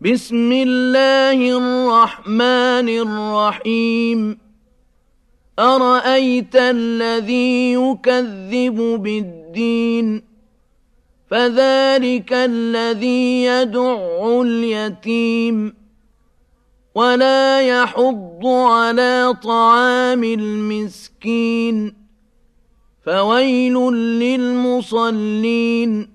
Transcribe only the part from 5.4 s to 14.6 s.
أرأيت الذي يكذب بالدين؟ فذلك الذي يدع